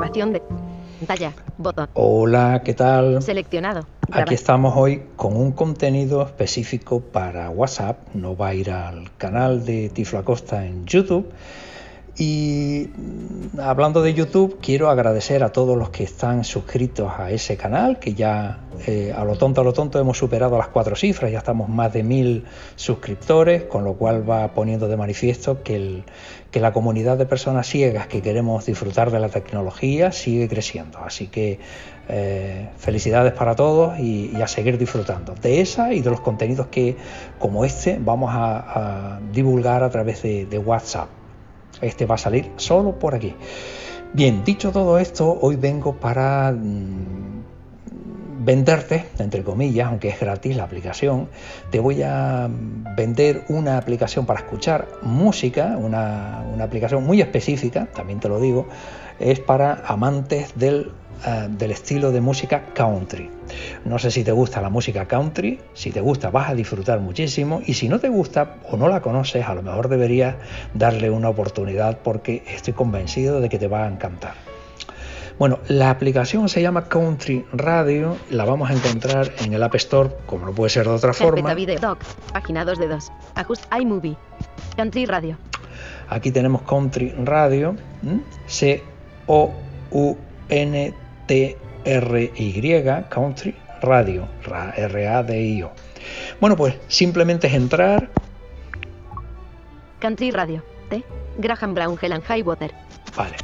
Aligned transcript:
Grabación 0.00 0.32
de 0.32 0.40
pantalla. 0.98 1.34
Botón. 1.58 1.90
Hola, 1.92 2.62
¿qué 2.64 2.72
tal? 2.72 3.22
Seleccionado. 3.22 3.84
Aquí 4.10 4.32
estamos 4.32 4.72
hoy 4.74 5.02
con 5.16 5.36
un 5.36 5.52
contenido 5.52 6.22
específico 6.22 7.00
para 7.00 7.50
WhatsApp. 7.50 7.98
No 8.14 8.34
va 8.34 8.48
a 8.48 8.54
ir 8.54 8.70
al 8.70 9.14
canal 9.18 9.66
de 9.66 9.90
Tiflo 9.90 10.18
Acosta 10.20 10.64
en 10.64 10.86
YouTube 10.86 11.30
y 12.22 12.90
hablando 13.58 14.02
de 14.02 14.12
YouTube, 14.12 14.58
quiero 14.60 14.90
agradecer 14.90 15.42
a 15.42 15.52
todos 15.52 15.78
los 15.78 15.88
que 15.88 16.04
están 16.04 16.44
suscritos 16.44 17.10
a 17.16 17.30
ese 17.30 17.56
canal, 17.56 17.98
que 17.98 18.12
ya 18.12 18.58
eh, 18.86 19.10
a 19.16 19.24
lo 19.24 19.36
tonto, 19.36 19.62
a 19.62 19.64
lo 19.64 19.72
tonto 19.72 19.98
hemos 19.98 20.18
superado 20.18 20.58
las 20.58 20.68
cuatro 20.68 20.96
cifras, 20.96 21.32
ya 21.32 21.38
estamos 21.38 21.70
más 21.70 21.94
de 21.94 22.02
mil 22.02 22.44
suscriptores, 22.76 23.62
con 23.62 23.84
lo 23.84 23.94
cual 23.94 24.28
va 24.28 24.52
poniendo 24.52 24.86
de 24.86 24.98
manifiesto 24.98 25.62
que, 25.62 26.02
que 26.50 26.60
la 26.60 26.74
comunidad 26.74 27.16
de 27.16 27.24
personas 27.24 27.66
ciegas 27.66 28.06
que 28.06 28.20
queremos 28.20 28.66
disfrutar 28.66 29.10
de 29.10 29.18
la 29.18 29.30
tecnología 29.30 30.12
sigue 30.12 30.46
creciendo. 30.46 30.98
Así 30.98 31.28
que 31.28 31.58
eh, 32.10 32.68
felicidades 32.76 33.32
para 33.32 33.56
todos 33.56 33.98
y, 33.98 34.38
a 34.42 34.46
seguir 34.46 34.76
disfrutando 34.76 35.34
de 35.40 35.62
esa 35.62 35.94
y 35.94 36.02
de 36.02 36.10
los 36.10 36.20
contenidos 36.20 36.66
que, 36.66 36.98
como 37.38 37.64
este, 37.64 37.98
vamos 37.98 38.30
a, 38.30 39.20
divulgar 39.32 39.82
a 39.82 39.88
través 39.88 40.22
de 40.22 40.58
WhatsApp. 40.58 41.19
Este 41.80 42.06
va 42.06 42.16
a 42.16 42.18
salir 42.18 42.50
solo 42.56 42.98
por 42.98 43.14
aquí. 43.14 43.34
Bien, 44.12 44.42
dicho 44.44 44.72
todo 44.72 44.98
esto, 44.98 45.38
hoy 45.40 45.56
vengo 45.56 45.94
para 45.94 46.50
mm, 46.52 46.99
venderte, 48.40 49.04
entre 49.18 49.42
comillas, 49.42 49.88
aunque 49.88 50.08
es 50.08 50.18
gratis 50.18 50.56
la 50.56 50.64
aplicación, 50.64 51.28
te 51.70 51.78
voy 51.78 52.02
a 52.02 52.48
vender 52.96 53.44
una 53.48 53.76
aplicación 53.76 54.26
para 54.26 54.40
escuchar 54.40 54.88
música, 55.02 55.76
una, 55.76 56.40
aplicación 56.62 57.04
muy 57.04 57.20
específica, 57.20 57.86
también 57.94 58.18
te 58.18 58.28
lo 58.28 58.40
digo, 58.40 58.66
es 59.18 59.40
para 59.40 59.82
amantes 59.86 60.58
del 60.58 60.92
eh, 61.26 61.48
del 61.50 61.70
estilo 61.70 62.12
de 62.12 62.22
música 62.22 62.72
country. 62.72 63.28
No 63.84 63.98
sé 63.98 64.10
si 64.10 64.24
te 64.24 64.32
gusta 64.32 64.62
la 64.62 64.70
música 64.70 65.06
country, 65.06 65.60
si 65.74 65.90
te 65.90 66.00
gusta 66.00 66.30
vas 66.30 66.48
a 66.48 66.54
disfrutar 66.54 66.98
muchísimo 67.00 67.60
y 67.66 67.74
si 67.74 67.90
no 67.90 68.00
te 68.00 68.08
gusta 68.08 68.56
o 68.70 68.78
no 68.78 68.88
la 68.88 69.02
conoces, 69.02 69.44
a 69.44 69.52
lo 69.52 69.62
mejor 69.62 69.88
deberías 69.88 70.36
darle 70.72 71.10
una 71.10 71.28
oportunidad 71.28 71.98
porque 72.02 72.42
estoy 72.48 72.72
convencido 72.72 73.42
de 73.42 73.50
que 73.50 73.58
te 73.58 73.68
va 73.68 73.84
a 73.84 73.88
encantar. 73.88 74.49
Bueno, 75.40 75.58
la 75.68 75.88
aplicación 75.88 76.50
se 76.50 76.60
llama 76.60 76.86
Country 76.86 77.46
Radio, 77.54 78.18
la 78.28 78.44
vamos 78.44 78.68
a 78.68 78.74
encontrar 78.74 79.32
en 79.38 79.54
el 79.54 79.62
App 79.62 79.74
Store, 79.76 80.10
como 80.26 80.44
no 80.44 80.52
puede 80.52 80.68
ser 80.68 80.84
de 80.86 80.92
otra 80.92 81.14
forma. 81.14 81.56
página 82.34 82.62
2 82.66 82.78
de 82.78 82.88
2, 82.88 83.12
Ajust 83.36 83.64
iMovie, 83.74 84.18
Country 84.76 85.06
Radio. 85.06 85.38
Aquí 86.10 86.30
tenemos 86.30 86.60
Country 86.60 87.14
Radio, 87.24 87.74
C-O-U-N 88.48 88.84
T-R-Y, 91.26 93.04
Country 93.08 93.56
Radio, 93.80 94.28
R-A-D-I-O. 94.44 95.70
Bueno, 96.38 96.54
pues 96.54 96.74
simplemente 96.88 97.46
es 97.46 97.54
entrar. 97.54 98.10
Country 100.00 100.32
Radio, 100.32 100.62
T. 100.90 101.02
Graham 101.38 101.72
Brown, 101.72 101.96
Helen 101.98 102.20
Highwater. 102.28 102.74
Vale. 103.16 103.36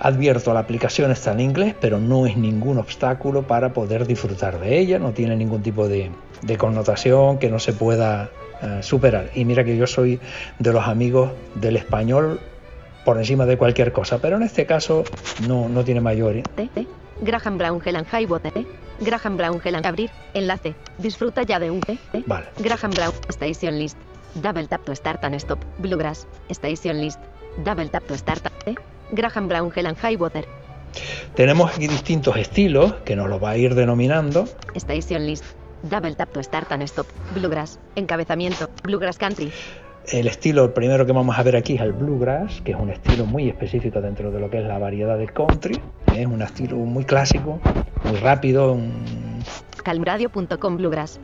Advierto, 0.00 0.54
la 0.54 0.60
aplicación 0.60 1.10
está 1.10 1.32
en 1.32 1.40
inglés, 1.40 1.74
pero 1.80 1.98
no 1.98 2.26
es 2.26 2.36
ningún 2.36 2.78
obstáculo 2.78 3.42
para 3.42 3.72
poder 3.72 4.06
disfrutar 4.06 4.60
de 4.60 4.78
ella, 4.78 4.98
no 4.98 5.12
tiene 5.12 5.34
ningún 5.34 5.62
tipo 5.62 5.88
de, 5.88 6.10
connotación 6.56 7.38
que 7.38 7.50
no 7.50 7.58
se 7.58 7.72
pueda 7.72 8.30
eh, 8.62 8.78
superar. 8.82 9.30
Y 9.34 9.44
mira 9.44 9.64
que 9.64 9.76
yo 9.76 9.86
soy 9.86 10.20
de 10.58 10.72
los 10.72 10.86
amigos 10.86 11.32
del 11.56 11.76
español 11.76 12.40
por 13.04 13.18
encima 13.18 13.44
de 13.46 13.58
cualquier 13.58 13.92
cosa, 13.92 14.18
pero 14.18 14.36
en 14.36 14.44
este 14.44 14.66
caso 14.66 15.02
no, 15.48 15.68
no 15.68 15.82
tiene 15.82 16.00
mayor. 16.00 16.42
T, 16.54 16.68
Graham 17.20 17.58
Brown 17.58 17.80
Helen 17.84 18.06
Highwater. 18.12 18.52
Graham 19.00 19.36
Brown 19.36 19.60
Helen 19.64 19.84
abrir. 19.84 20.10
Enlace. 20.34 20.74
Disfruta 20.98 21.42
ya 21.42 21.58
de 21.58 21.70
un. 21.70 21.80
Vale. 22.26 22.46
Graham 22.58 22.90
Brown 22.92 23.12
Station 23.30 23.78
List. 23.78 23.96
Double 24.34 24.68
tap 24.68 24.84
to 24.84 24.94
start 24.94 25.24
and 25.24 25.40
stop. 25.40 25.58
Bluegrass. 25.78 26.26
Station 26.50 27.00
List. 27.00 27.20
Double 27.64 27.88
tap 27.88 28.06
to 28.06 28.16
start. 28.16 28.42
T. 28.64 28.76
Graham 29.12 29.48
Brown 29.48 29.72
Helen 29.74 29.96
Highwater. 29.96 30.46
Tenemos 31.34 31.70
aquí 31.74 31.86
distintos 31.86 32.36
estilos 32.36 32.94
que 33.04 33.14
nos 33.16 33.28
lo 33.28 33.38
va 33.38 33.50
a 33.50 33.56
ir 33.56 33.74
denominando. 33.74 34.46
Station 34.74 35.26
List. 35.26 35.44
Double 35.82 36.14
tap 36.16 36.32
to 36.32 36.42
start 36.42 36.72
and 36.72 36.82
stop. 36.82 37.06
Bluegrass. 37.34 37.78
Encabezamiento. 37.94 38.68
Bluegrass 38.82 39.18
Country. 39.18 39.52
El 40.10 40.26
estilo, 40.26 40.64
el 40.64 40.70
primero 40.72 41.04
que 41.04 41.12
vamos 41.12 41.38
a 41.38 41.42
ver 41.42 41.54
aquí 41.54 41.74
es 41.74 41.82
el 41.82 41.92
bluegrass, 41.92 42.62
que 42.62 42.72
es 42.72 42.78
un 42.78 42.88
estilo 42.88 43.26
muy 43.26 43.48
específico 43.48 44.00
dentro 44.00 44.30
de 44.30 44.40
lo 44.40 44.48
que 44.48 44.58
es 44.58 44.64
la 44.64 44.78
variedad 44.78 45.18
de 45.18 45.26
country. 45.28 45.78
Es 46.16 46.26
un 46.26 46.40
estilo 46.40 46.76
muy 46.76 47.04
clásico, 47.04 47.60
muy 48.04 48.16
rápido. 48.16 48.72
Un... 48.72 49.42
Calmradio.com 49.84 50.76
bluegrass. 50.78 51.20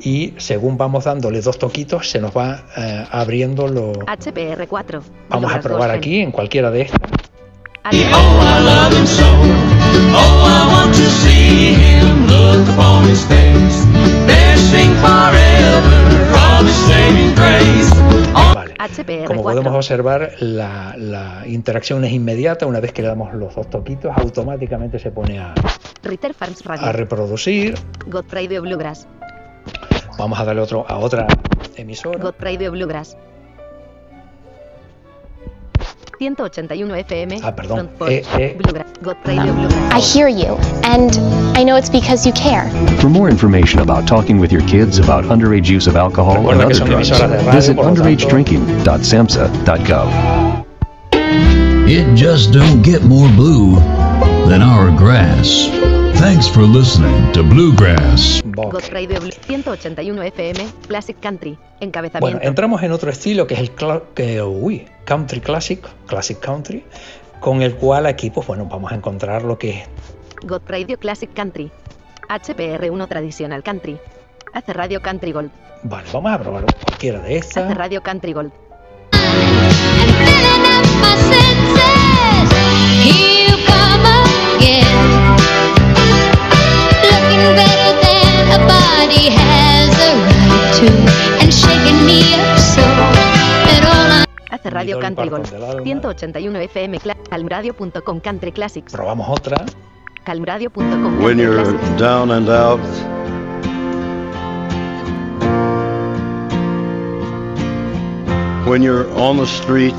Y 0.00 0.34
según 0.36 0.76
vamos 0.76 1.04
dándole 1.04 1.40
dos 1.40 1.58
toquitos, 1.58 2.10
se 2.10 2.20
nos 2.20 2.36
va 2.36 2.64
eh, 2.76 3.04
abriendo 3.10 3.66
lo. 3.66 3.92
HPR4. 3.94 5.02
Vamos 5.30 5.52
a 5.52 5.60
probar 5.60 5.90
aquí 5.90 6.20
en 6.20 6.30
cualquiera 6.30 6.70
de 6.70 6.82
estas. 6.82 7.17
Como 19.26 19.42
podemos 19.42 19.74
observar, 19.74 20.32
la, 20.40 21.44
interacción 21.46 22.04
es 22.04 22.12
inmediata. 22.12 22.66
Una 22.66 22.80
vez 22.80 22.92
que 22.92 23.02
le 23.02 23.08
damos 23.08 23.32
los 23.34 23.54
dos 23.54 23.70
toquitos, 23.70 24.12
automáticamente 24.16 24.98
se 24.98 25.10
pone 25.10 25.38
a, 25.38 25.54
a 26.78 26.92
reproducir. 26.92 27.74
Bluegrass. 28.60 29.06
Vamos 30.18 30.38
a 30.38 30.44
darle 30.44 30.62
otro 30.62 30.84
a 30.88 30.98
otra 30.98 31.26
emisora. 31.76 32.18
Bluegrass. 32.70 33.16
181 36.18 37.04
FM. 37.04 37.40
Ah, 37.42 37.52
perdón. 37.52 37.88
Eh, 38.08 38.22
eh. 38.38 38.54
I 39.90 40.00
hear 40.00 40.28
you, 40.28 40.56
and 40.84 41.16
I 41.56 41.64
know 41.64 41.76
it's 41.76 41.88
because 41.90 42.26
you 42.26 42.32
care. 42.32 42.68
For 43.00 43.08
more 43.08 43.28
information 43.30 43.80
about 43.80 44.06
talking 44.06 44.38
with 44.38 44.52
your 44.52 44.62
kids 44.62 44.98
about 44.98 45.24
underage 45.24 45.68
use 45.68 45.86
of 45.86 45.96
alcohol 45.96 46.50
and 46.50 46.60
other 46.60 46.74
drugs, 46.74 47.08
visit 47.10 47.76
underagedrinking.samhsa.gov. 47.76 50.64
It 51.90 52.14
just 52.14 52.52
don't 52.52 52.82
get 52.82 53.02
more 53.04 53.28
blue 53.30 53.76
than 54.46 54.60
our 54.60 54.90
grass. 54.96 55.87
Thanks 56.18 56.48
for 56.48 56.64
listening 56.64 57.30
to 57.32 57.44
Bluegrass. 57.44 58.42
God 58.44 58.82
Radio 58.90 59.20
181 59.20 60.26
FM, 60.32 60.68
Classic 60.88 61.16
Country, 61.20 61.56
encabezamiento. 61.78 62.20
Bueno, 62.20 62.40
entramos 62.42 62.82
en 62.82 62.90
otro 62.90 63.08
estilo 63.08 63.46
que 63.46 63.54
es 63.54 63.60
el 63.60 63.70
que, 64.16 64.42
uy, 64.42 64.84
Country 65.04 65.40
Classic, 65.40 65.80
Classic 66.06 66.36
Country, 66.40 66.84
con 67.38 67.62
el 67.62 67.76
cual 67.76 68.06
aquí, 68.06 68.30
pues 68.30 68.48
bueno, 68.48 68.66
vamos 68.66 68.90
a 68.90 68.96
encontrar 68.96 69.44
lo 69.44 69.58
que 69.58 69.70
es. 69.70 69.88
God 70.42 70.62
Radio 70.66 70.98
Classic 70.98 71.32
Country, 71.32 71.70
HPR1 72.28 73.08
Tradicional 73.08 73.62
Country, 73.62 73.96
hace 74.52 74.72
Radio 74.72 75.00
Country 75.00 75.30
Gold. 75.30 75.52
Vale, 75.84 76.08
vamos 76.12 76.32
a 76.32 76.38
probar 76.40 76.64
cualquiera 76.84 77.20
de 77.20 77.36
estas. 77.36 77.64
Hace 77.64 77.74
Radio 77.74 78.02
Country 78.02 78.32
Gold. 78.32 78.52
Radio 94.78 95.00
Country 95.00 95.28
Gold. 95.28 95.48
181 95.84 96.68
FM 96.68 96.98
calmradio.com 97.28 98.20
Country 98.20 98.52
Classics. 98.52 98.92
Probamos 98.92 99.28
otra. 99.28 99.64
Calmradio.com 100.24 101.22
When 101.22 101.38
you're 101.38 101.72
down 101.96 102.30
and 102.30 102.48
out. 102.48 102.80
When 108.66 108.82
you're 108.82 109.08
on 109.16 109.38
the 109.38 109.46
street. 109.46 109.98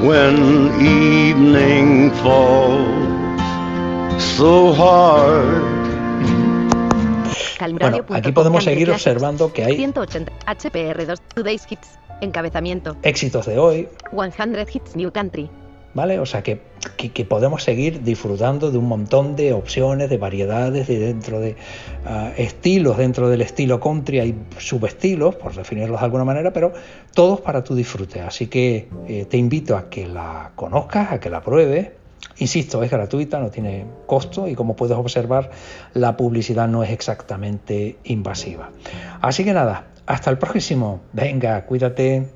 When 0.00 0.36
evening 0.80 2.10
falls 2.22 3.40
so 4.36 4.72
hard. 4.72 5.74
Bueno, 7.58 8.04
aquí 8.10 8.32
podemos 8.32 8.64
seguir 8.64 8.90
observando 8.90 9.50
que 9.52 9.64
hay 9.64 9.76
180 9.76 10.30
HPR2 10.46 11.18
Today's 11.34 11.66
Hits, 11.70 11.98
encabezamiento. 12.20 12.96
Éxitos 13.02 13.46
de 13.46 13.58
hoy. 13.58 13.88
100 14.12 14.56
Hits 14.72 14.96
New 14.96 15.12
Country. 15.12 15.50
¿Vale? 15.94 16.18
O 16.18 16.26
sea 16.26 16.42
que, 16.42 16.60
que, 16.96 17.24
podemos 17.24 17.62
seguir 17.62 18.02
disfrutando 18.02 18.72
de 18.72 18.78
un 18.78 18.88
montón 18.88 19.36
de 19.36 19.52
opciones, 19.52 20.10
de 20.10 20.18
variedades, 20.18 20.88
de 20.88 20.98
dentro 20.98 21.38
de 21.38 21.54
ah, 22.04 22.32
estilos, 22.36 22.96
dentro 22.96 23.28
del 23.28 23.42
estilo 23.42 23.78
country 23.78 24.18
hay 24.18 24.34
subestilos, 24.58 25.36
por 25.36 25.54
definirlos 25.54 26.00
de 26.00 26.04
alguna 26.04 26.24
manera, 26.24 26.52
pero 26.52 26.72
todos 27.14 27.40
para 27.40 27.62
tu 27.62 27.76
disfrute. 27.76 28.20
Así 28.22 28.48
que 28.48 28.88
eh, 29.06 29.26
te 29.26 29.36
invito 29.36 29.76
a 29.76 29.88
que 29.88 30.08
la 30.08 30.50
conozcas, 30.56 31.12
a 31.12 31.20
que 31.20 31.30
la 31.30 31.40
pruebes 31.40 31.90
Insisto, 32.38 32.82
es 32.82 32.90
gratuita, 32.90 33.38
no 33.38 33.50
tiene 33.50 33.86
costo 34.06 34.48
y 34.48 34.54
como 34.54 34.74
puedes 34.74 34.96
observar, 34.96 35.50
la 35.92 36.16
publicidad 36.16 36.66
no 36.66 36.82
es 36.82 36.90
exactamente 36.90 37.98
invasiva. 38.04 38.70
Así 39.20 39.44
que 39.44 39.52
nada, 39.52 39.86
hasta 40.06 40.30
el 40.30 40.38
próximo. 40.38 41.00
Venga, 41.12 41.64
cuídate. 41.66 42.28